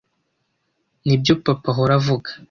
[1.05, 2.29] Nibyo papa ahora avuga.